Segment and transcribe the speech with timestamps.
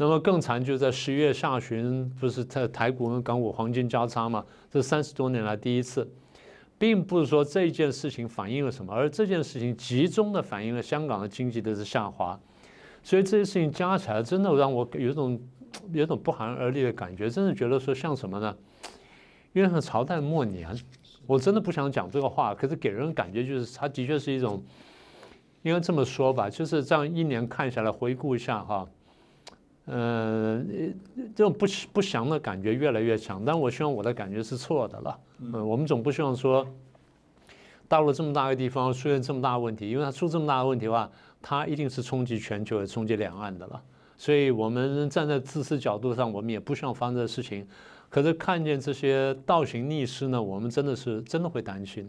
[0.00, 4.42] 那么更惨，就在十一月下旬，不是在台股跟港股黄金交叉嘛？
[4.70, 6.10] 这三十多年来第一次，
[6.78, 12.40] 并不是说这件事情反映了什么，而这件事情集中的反映了香港的经济的是下滑。
[13.02, 15.38] 所以这些事情加起来，真的让我有一种
[15.92, 18.56] 有一种不寒而栗的感觉，真的觉得说像什么呢？
[19.52, 20.74] 因为像朝代末年，
[21.26, 24.64] 我真的不想讲这个话，可是给人感觉就是，它的确是一种，
[25.60, 28.88] 应该这么说吧，就是这样一年看下来，回顾一下哈。
[29.92, 30.62] 呃，
[31.34, 35.18] 这种不不祥的感觉越来越强，但我希望我的感觉是错的了。
[35.40, 36.64] 嗯，我们总不希望说，
[37.88, 41.10] 大陆这么大个地方出现这么大的问题，因为它出这么大的问题的话，
[41.42, 43.82] 它一定是冲击全球、也冲击两岸的了。
[44.16, 47.66] 所以我们站在自私角度上，我们也不希望发生这事情。
[48.08, 52.08] 可是看见这些倒行逆施呢，我们真的是真的会担心。